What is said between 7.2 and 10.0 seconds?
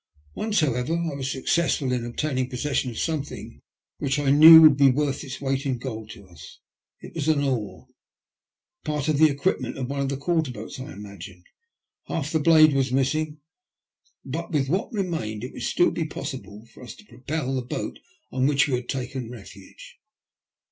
an oar, part of the equipment of one